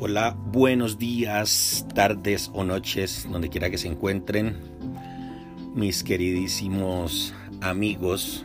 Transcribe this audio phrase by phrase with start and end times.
[0.00, 4.56] Hola, buenos días, tardes o noches, donde quiera que se encuentren,
[5.72, 8.44] mis queridísimos amigos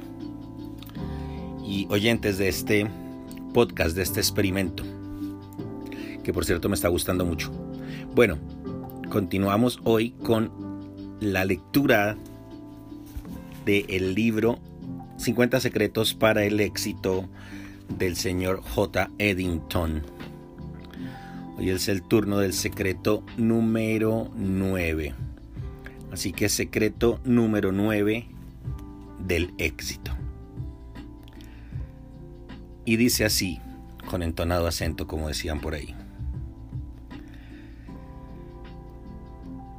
[1.66, 2.88] y oyentes de este
[3.52, 4.84] podcast, de este experimento,
[6.23, 7.52] que por cierto me está gustando mucho.
[8.13, 8.38] Bueno,
[9.09, 10.52] continuamos hoy con
[11.20, 12.16] la lectura
[13.66, 14.59] del el libro
[15.18, 17.27] 50 secretos para el éxito
[17.97, 19.09] del señor J.
[19.18, 20.04] Eddington
[21.59, 25.13] Hoy es el turno del secreto número 9.
[26.09, 28.30] Así que secreto número 9
[29.27, 30.16] del éxito.
[32.85, 33.59] Y dice así,
[34.09, 35.94] con entonado acento, como decían por ahí.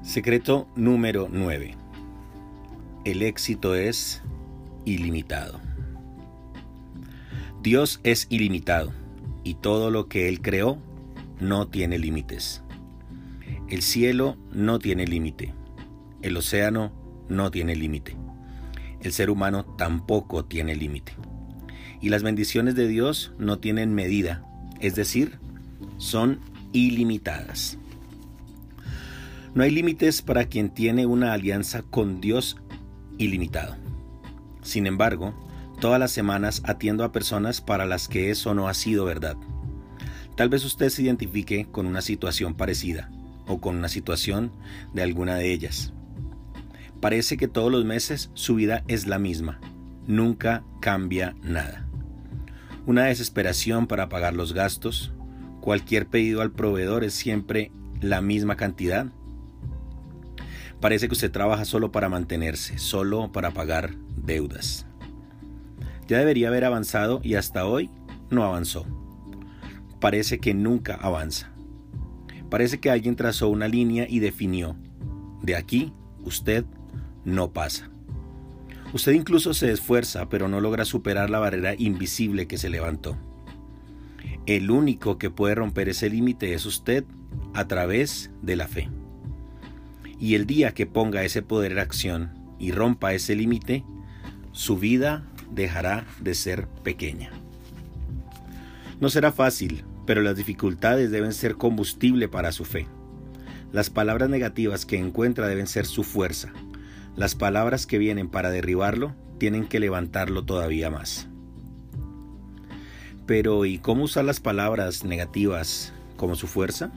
[0.03, 1.77] Secreto número 9.
[3.07, 4.23] El éxito es
[4.85, 5.61] ilimitado.
[7.63, 8.93] Dios es ilimitado
[9.45, 10.90] y todo lo que Él creó
[11.41, 12.63] no tiene límites.
[13.69, 15.55] El cielo no tiene límite.
[16.23, 16.93] El océano
[17.29, 18.17] no tiene límite.
[19.01, 21.13] El ser humano tampoco tiene límite.
[22.01, 24.45] Y las bendiciones de Dios no tienen medida,
[24.81, 25.39] es decir,
[25.99, 26.41] son
[26.73, 27.79] ilimitadas.
[29.55, 32.57] No hay límites para quien tiene una alianza con Dios
[33.19, 33.77] ilimitado.
[34.63, 35.35] Sin embargo,
[35.81, 39.37] todas las semanas atiendo a personas para las que eso no ha sido verdad.
[40.41, 43.11] Tal vez usted se identifique con una situación parecida
[43.47, 44.51] o con una situación
[44.95, 45.93] de alguna de ellas.
[46.99, 49.61] Parece que todos los meses su vida es la misma,
[50.07, 51.87] nunca cambia nada.
[52.87, 55.13] Una desesperación para pagar los gastos,
[55.61, 59.09] cualquier pedido al proveedor es siempre la misma cantidad.
[60.81, 64.87] Parece que usted trabaja solo para mantenerse, solo para pagar deudas.
[66.09, 67.91] Ya debería haber avanzado y hasta hoy
[68.31, 68.87] no avanzó
[70.01, 71.51] parece que nunca avanza.
[72.49, 74.77] Parece que alguien trazó una línea y definió,
[75.43, 75.93] de aquí
[76.25, 76.65] usted
[77.25, 77.91] no pasa.
[78.93, 83.17] Usted incluso se esfuerza, pero no logra superar la barrera invisible que se levantó.
[84.47, 87.05] El único que puede romper ese límite es usted
[87.55, 88.89] a través de la fe.
[90.19, 93.85] Y el día que ponga ese poder en acción y rompa ese límite,
[94.51, 97.31] su vida dejará de ser pequeña.
[99.01, 102.89] No será fácil, pero las dificultades deben ser combustible para su fe.
[103.71, 106.53] Las palabras negativas que encuentra deben ser su fuerza.
[107.15, 111.29] Las palabras que vienen para derribarlo tienen que levantarlo todavía más.
[113.25, 116.91] Pero ¿y cómo usar las palabras negativas como su fuerza?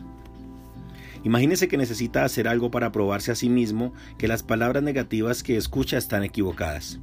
[1.24, 5.56] Imagínese que necesita hacer algo para probarse a sí mismo que las palabras negativas que
[5.56, 7.00] escucha están equivocadas.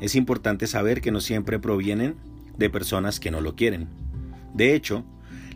[0.00, 2.16] Es importante saber que no siempre provienen
[2.56, 3.86] de personas que no lo quieren.
[4.52, 5.04] De hecho,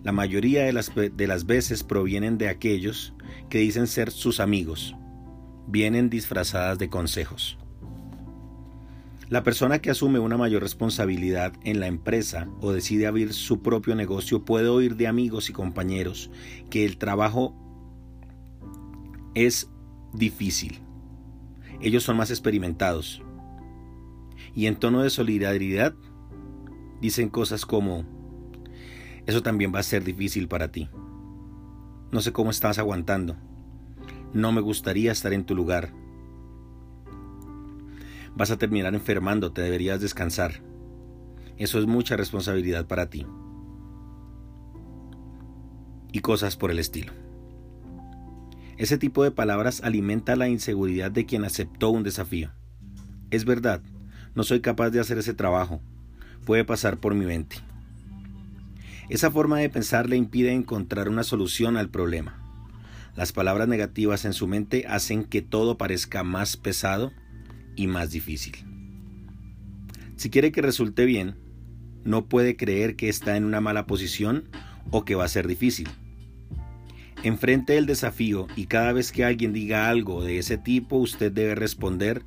[0.02, 3.14] la mayoría de las, de las veces provienen de aquellos
[3.48, 4.96] que dicen ser sus amigos.
[5.66, 7.58] Vienen disfrazadas de consejos.
[9.28, 13.94] La persona que asume una mayor responsabilidad en la empresa o decide abrir su propio
[13.94, 16.30] negocio puede oír de amigos y compañeros
[16.68, 17.56] que el trabajo
[19.34, 19.70] es
[20.12, 20.80] difícil.
[21.80, 23.22] Ellos son más experimentados.
[24.54, 25.94] Y en tono de solidaridad
[27.00, 28.04] dicen cosas como,
[29.26, 30.88] eso también va a ser difícil para ti.
[32.10, 33.36] No sé cómo estás aguantando.
[34.32, 35.92] No me gustaría estar en tu lugar.
[38.34, 40.62] Vas a terminar enfermando, te deberías descansar.
[41.56, 43.26] Eso es mucha responsabilidad para ti.
[46.12, 47.12] Y cosas por el estilo.
[48.78, 52.50] Ese tipo de palabras alimenta la inseguridad de quien aceptó un desafío.
[53.30, 53.82] Es verdad,
[54.34, 55.80] no soy capaz de hacer ese trabajo.
[56.44, 57.56] Puede pasar por mi mente.
[59.08, 62.38] Esa forma de pensar le impide encontrar una solución al problema.
[63.14, 67.12] Las palabras negativas en su mente hacen que todo parezca más pesado
[67.76, 68.54] y más difícil.
[70.16, 71.36] Si quiere que resulte bien,
[72.04, 74.48] no puede creer que está en una mala posición
[74.90, 75.88] o que va a ser difícil.
[77.22, 81.54] Enfrente el desafío y cada vez que alguien diga algo de ese tipo, usted debe
[81.54, 82.24] responder,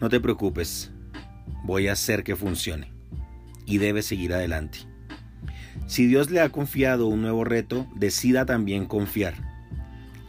[0.00, 0.92] no te preocupes,
[1.64, 2.92] voy a hacer que funcione.
[3.66, 4.78] Y debe seguir adelante.
[5.88, 9.36] Si Dios le ha confiado un nuevo reto, decida también confiar.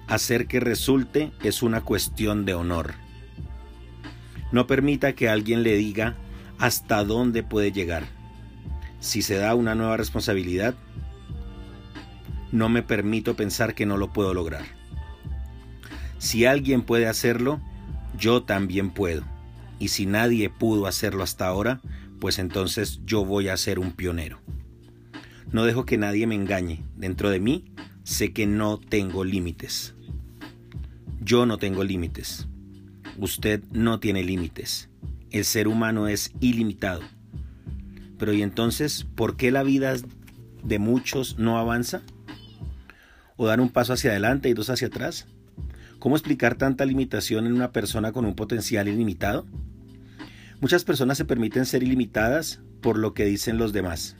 [0.08, 2.94] Hacer que resulte es una cuestión de honor.
[4.54, 6.16] No permita que alguien le diga
[6.60, 8.06] hasta dónde puede llegar.
[9.02, 10.76] Si se da una nueva responsabilidad,
[12.54, 14.64] no me permito pensar que no lo puedo lograr.
[16.20, 17.60] Si alguien puede hacerlo,
[18.18, 19.24] yo también puedo.
[19.78, 21.82] Y si nadie pudo hacerlo hasta ahora,
[22.22, 24.40] pues entonces yo voy a ser un pionero.
[25.52, 26.84] No dejo que nadie me engañe.
[26.96, 27.66] Dentro de mí
[28.04, 29.96] sé que no tengo límites.
[31.22, 32.48] Yo no tengo límites.
[33.18, 34.90] Usted no tiene límites.
[35.32, 37.02] El ser humano es ilimitado.
[38.20, 39.96] Pero ¿y entonces por qué la vida
[40.64, 42.04] de muchos no avanza?
[43.36, 45.26] ¿O dar un paso hacia adelante y dos hacia atrás?
[45.98, 49.48] ¿Cómo explicar tanta limitación en una persona con un potencial ilimitado?
[50.62, 54.16] Muchas personas se permiten ser ilimitadas por lo que dicen los demás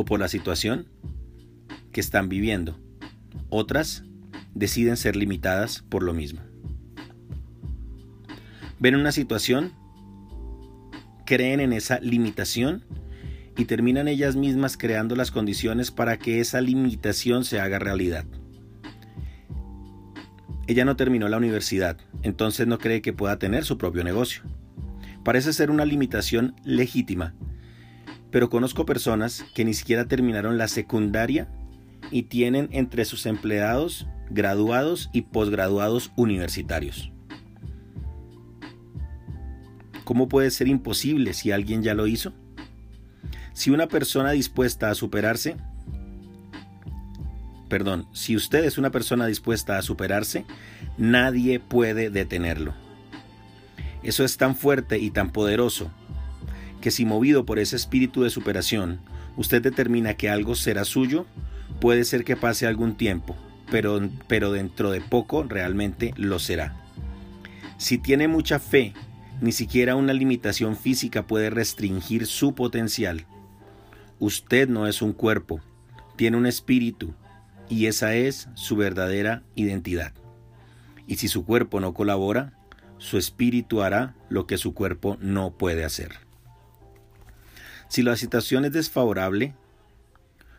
[0.00, 0.86] o por la situación
[1.92, 2.78] que están viviendo.
[3.48, 4.04] Otras
[4.54, 6.40] deciden ser limitadas por lo mismo.
[8.78, 9.72] Ven una situación,
[11.26, 12.84] creen en esa limitación
[13.56, 18.24] y terminan ellas mismas creando las condiciones para que esa limitación se haga realidad.
[20.66, 24.42] Ella no terminó la universidad, entonces no cree que pueda tener su propio negocio.
[25.24, 27.34] Parece ser una limitación legítima,
[28.30, 31.48] pero conozco personas que ni siquiera terminaron la secundaria
[32.10, 37.10] y tienen entre sus empleados graduados y posgraduados universitarios.
[40.04, 42.32] ¿Cómo puede ser imposible si alguien ya lo hizo?
[43.52, 45.56] Si una persona dispuesta a superarse,
[47.68, 50.44] perdón, si usted es una persona dispuesta a superarse,
[50.98, 52.74] nadie puede detenerlo.
[54.02, 55.90] Eso es tan fuerte y tan poderoso
[56.80, 59.00] que si movido por ese espíritu de superación,
[59.36, 61.26] usted determina que algo será suyo,
[61.80, 63.36] puede ser que pase algún tiempo,
[63.70, 66.76] pero, pero dentro de poco realmente lo será.
[67.78, 68.92] Si tiene mucha fe,
[69.40, 73.26] ni siquiera una limitación física puede restringir su potencial.
[74.18, 75.60] Usted no es un cuerpo,
[76.16, 77.14] tiene un espíritu,
[77.68, 80.12] y esa es su verdadera identidad.
[81.06, 82.52] Y si su cuerpo no colabora,
[82.98, 86.29] su espíritu hará lo que su cuerpo no puede hacer.
[87.90, 89.52] Si la situación es desfavorable,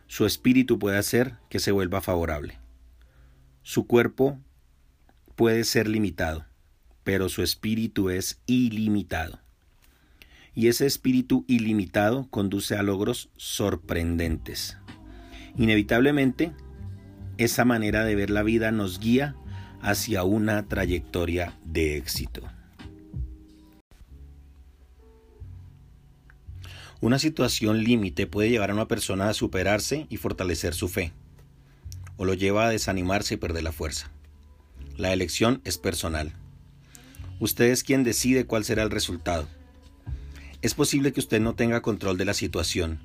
[0.06, 2.58] su espíritu puede hacer que se vuelva favorable.
[3.62, 4.38] Su cuerpo
[5.34, 6.44] puede ser limitado,
[7.04, 9.40] pero su espíritu es ilimitado.
[10.54, 14.76] Y ese espíritu ilimitado conduce a logros sorprendentes.
[15.56, 16.52] Inevitablemente,
[17.38, 19.36] esa manera de ver la vida nos guía
[19.80, 22.42] hacia una trayectoria de éxito.
[27.02, 31.12] Una situación límite puede llevar a una persona a superarse y fortalecer su fe,
[32.16, 34.12] o lo lleva a desanimarse y perder la fuerza.
[34.96, 36.32] La elección es personal.
[37.40, 39.48] Usted es quien decide cuál será el resultado.
[40.62, 43.00] Es posible que usted no tenga control de la situación,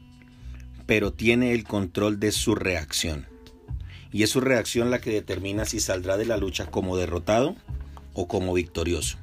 [0.85, 3.25] pero tiene el control de su reacción.
[4.11, 7.55] Y es su reacción la que determina si saldrá de la lucha como derrotado
[8.13, 9.17] o como victorioso.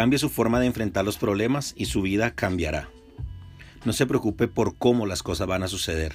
[0.00, 2.88] Cambie su forma de enfrentar los problemas y su vida cambiará.
[3.84, 6.14] No se preocupe por cómo las cosas van a suceder.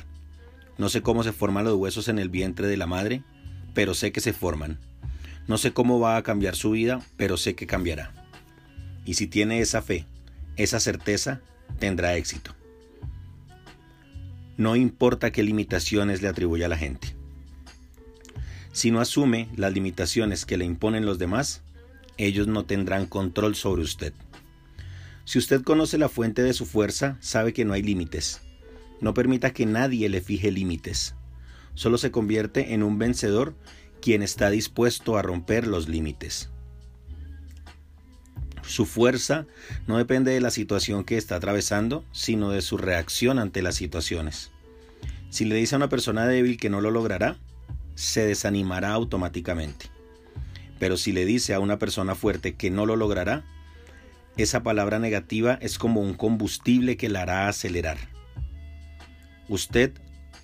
[0.80, 3.22] No sé cómo se forman los huesos en el vientre de la madre,
[3.76, 4.80] pero sé que se forman.
[5.48, 8.12] No sé cómo va a cambiar su vida, pero sé que cambiará.
[9.06, 10.08] Y si tiene esa fe,
[10.56, 11.42] esa certeza,
[11.78, 12.56] tendrá éxito.
[14.58, 17.16] No importa qué limitaciones le atribuya a la gente.
[18.72, 21.62] Si no asume las limitaciones que le imponen los demás,
[22.17, 24.13] ellos no tendrán control sobre usted.
[25.25, 28.41] Si usted conoce la fuente de su fuerza, sabe que no hay límites.
[29.01, 31.15] No permita que nadie le fije límites.
[31.74, 33.55] Solo se convierte en un vencedor
[34.01, 36.50] quien está dispuesto a romper los límites.
[38.62, 39.45] Su fuerza
[39.88, 44.51] no depende de la situación que está atravesando, sino de su reacción ante las situaciones.
[45.29, 47.38] Si le dice a una persona débil que no lo logrará,
[47.95, 49.95] se desanimará automáticamente.
[50.79, 53.46] Pero si le dice a una persona fuerte que no lo logrará,
[54.38, 57.98] esa palabra negativa es como un combustible que la hará acelerar.
[59.48, 59.94] Usted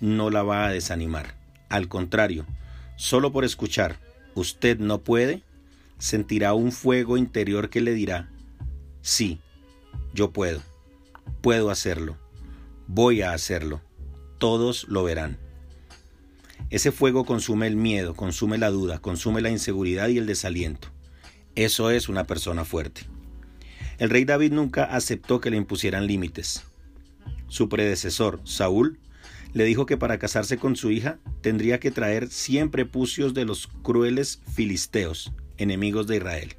[0.00, 1.34] no la va a desanimar.
[1.68, 2.46] Al contrario,
[2.96, 3.98] solo por escuchar
[4.34, 5.42] usted no puede,
[5.98, 8.30] sentirá un fuego interior que le dirá,
[9.02, 9.40] sí,
[10.14, 10.60] yo puedo,
[11.40, 12.16] puedo hacerlo,
[12.86, 13.80] voy a hacerlo,
[14.38, 15.38] todos lo verán.
[16.72, 20.88] Ese fuego consume el miedo, consume la duda, consume la inseguridad y el desaliento.
[21.54, 23.02] Eso es una persona fuerte.
[23.98, 26.64] El rey David nunca aceptó que le impusieran límites.
[27.46, 28.98] Su predecesor, Saúl,
[29.52, 33.66] le dijo que para casarse con su hija tendría que traer 100 prepucios de los
[33.66, 36.54] crueles filisteos, enemigos de Israel.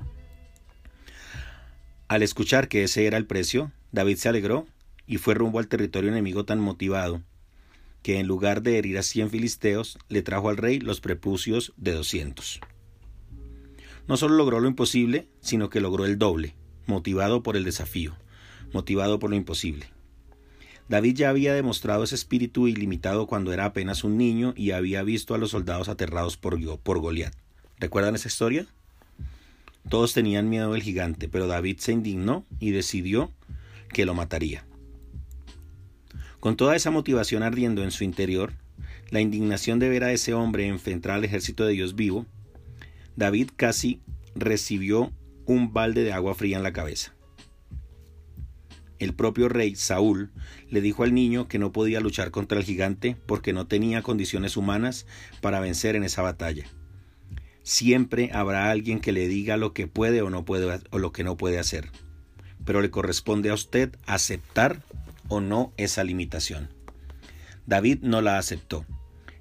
[2.08, 4.67] Al escuchar que ese era el precio, David se alegró
[5.08, 7.24] y fue rumbo al territorio enemigo tan motivado
[8.03, 11.93] que en lugar de herir a cien filisteos, le trajo al rey los prepucios de
[11.93, 12.60] doscientos.
[14.07, 16.55] No solo logró lo imposible, sino que logró el doble,
[16.86, 18.15] motivado por el desafío,
[18.74, 19.88] motivado por lo imposible.
[20.89, 25.33] David ya había demostrado ese espíritu ilimitado cuando era apenas un niño y había visto
[25.33, 27.33] a los soldados aterrados por, por Goliat.
[27.79, 28.67] ¿Recuerdan esa historia?
[29.88, 33.31] Todos tenían miedo del gigante, pero David se indignó y decidió
[33.89, 34.65] que lo mataría.
[36.44, 38.52] Con toda esa motivación ardiendo en su interior,
[39.12, 42.26] la indignación de ver a ese hombre enfrentar al ejército de Dios vivo,
[43.16, 44.02] David casi
[44.36, 45.14] recibió
[45.46, 47.14] un balde de agua fría en la cabeza.
[49.00, 50.34] El propio rey Saúl
[50.68, 54.58] le dijo al niño que no podía luchar contra el gigante porque no tenía condiciones
[54.58, 55.06] humanas
[55.40, 56.66] para vencer en esa batalla.
[57.62, 61.24] Siempre habrá alguien que le diga lo que puede o no puede o lo que
[61.24, 61.90] no puede hacer.
[62.66, 64.84] Pero le corresponde a usted aceptar
[65.27, 66.70] o no esa limitación.
[67.65, 68.86] David no la aceptó.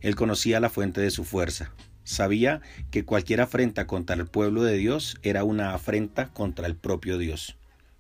[0.01, 1.73] Él conocía la fuente de su fuerza.
[2.05, 2.61] Sabía
[2.91, 7.57] que cualquier afrenta contra el pueblo de Dios era una afrenta contra el propio Dios.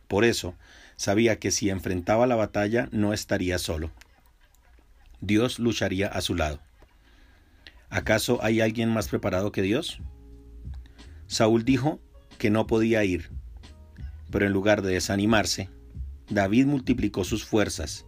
[0.08, 0.54] Por eso,
[0.96, 3.92] sabía que si enfrentaba la batalla no estaría solo.
[5.20, 6.60] Dios lucharía a su lado.
[7.90, 10.00] ¿Acaso hay alguien más preparado que Dios?
[11.26, 12.00] Saúl dijo
[12.38, 13.30] que no podía ir,
[14.30, 15.68] pero en lugar de desanimarse,
[16.32, 18.06] David multiplicó sus fuerzas,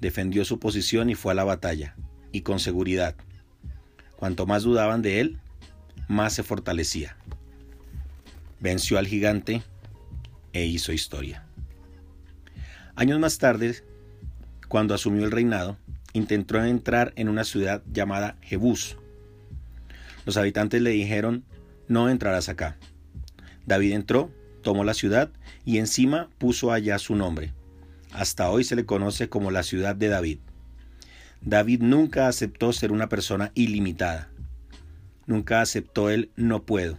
[0.00, 1.96] defendió su posición y fue a la batalla,
[2.30, 3.16] y con seguridad.
[4.16, 5.38] Cuanto más dudaban de él,
[6.08, 7.16] más se fortalecía.
[8.60, 9.62] Venció al gigante
[10.52, 11.46] e hizo historia.
[12.94, 13.82] Años más tarde,
[14.68, 15.78] cuando asumió el reinado,
[16.12, 18.98] intentó entrar en una ciudad llamada Jebús.
[20.26, 21.44] Los habitantes le dijeron,
[21.88, 22.76] no entrarás acá.
[23.66, 24.30] David entró,
[24.62, 25.30] tomó la ciudad
[25.64, 27.52] y encima puso allá su nombre.
[28.12, 30.38] Hasta hoy se le conoce como la ciudad de David.
[31.40, 34.30] David nunca aceptó ser una persona ilimitada.
[35.26, 36.98] Nunca aceptó el no puedo.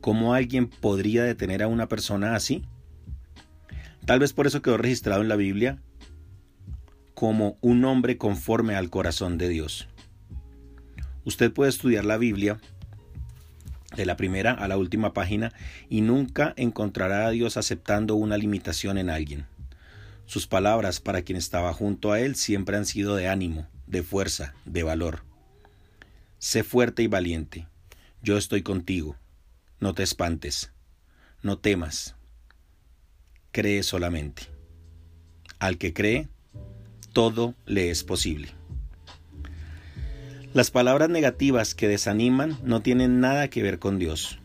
[0.00, 2.64] ¿Cómo alguien podría detener a una persona así?
[4.04, 5.80] Tal vez por eso quedó registrado en la Biblia
[7.14, 9.88] como un hombre conforme al corazón de Dios.
[11.24, 12.60] Usted puede estudiar la Biblia
[13.96, 15.52] de la primera a la última página
[15.88, 19.46] y nunca encontrará a Dios aceptando una limitación en alguien.
[20.26, 24.54] Sus palabras para quien estaba junto a él siempre han sido de ánimo, de fuerza,
[24.64, 25.24] de valor.
[26.38, 27.66] Sé fuerte y valiente.
[28.22, 29.16] Yo estoy contigo.
[29.80, 30.72] No te espantes.
[31.42, 32.16] No temas.
[33.50, 34.44] Cree solamente.
[35.58, 36.28] Al que cree,
[37.12, 38.54] todo le es posible.
[40.54, 44.38] Las palabras negativas que desaniman no tienen nada que ver con Dios.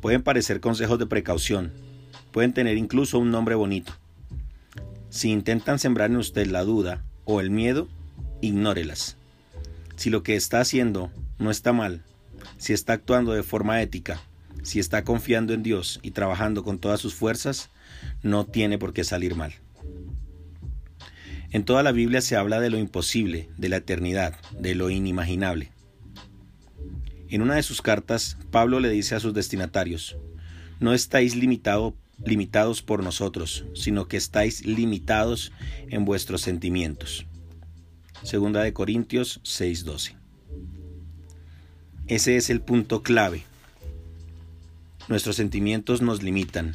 [0.00, 1.72] Pueden parecer consejos de precaución,
[2.30, 3.92] pueden tener incluso un nombre bonito,
[5.10, 7.88] si intentan sembrar en usted la duda o el miedo,
[8.42, 9.16] ignórelas.
[9.96, 12.04] Si lo que está haciendo no está mal,
[12.56, 14.22] si está actuando de forma ética,
[14.62, 17.70] si está confiando en Dios y trabajando con todas sus fuerzas,
[18.22, 19.52] no tiene por qué salir mal.
[21.52, 25.70] En toda la Biblia se habla de lo imposible, de la eternidad, de lo inimaginable.
[27.28, 30.16] En una de sus cartas, Pablo le dice a sus destinatarios,
[30.80, 31.94] no estáis limitado,
[32.24, 35.52] limitados por nosotros, sino que estáis limitados
[35.90, 37.26] en vuestros sentimientos.
[38.22, 40.16] Segunda de Corintios 6:12.
[42.06, 43.44] Ese es el punto clave.
[45.08, 46.74] Nuestros sentimientos nos limitan.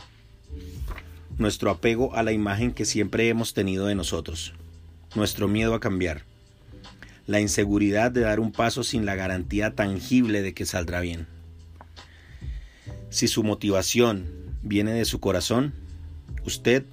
[1.37, 4.53] Nuestro apego a la imagen que siempre hemos tenido de nosotros.
[5.17, 6.25] Nuestro miedo a cambiar.
[7.25, 11.25] La inseguridad de dar un paso sin la garantía tangible de que saldrá bien.
[13.09, 14.27] Si su motivación
[14.61, 15.73] viene de su corazón,
[16.45, 16.85] usted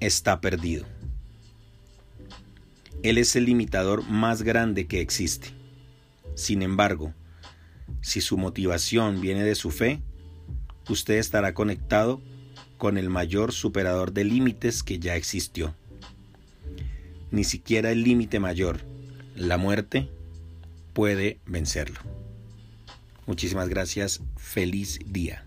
[0.00, 0.84] está perdido.
[3.02, 5.48] Él es el limitador más grande que existe.
[6.34, 7.14] Sin embargo,
[8.02, 10.02] si su motivación viene de su fe,
[10.90, 12.20] usted estará conectado
[12.76, 15.74] con el mayor superador de límites que ya existió.
[17.32, 18.82] Ni siquiera el límite mayor,
[19.34, 20.08] la muerte,
[20.92, 21.98] puede vencerlo.
[23.26, 24.20] Muchísimas gracias.
[24.36, 25.42] Feliz día.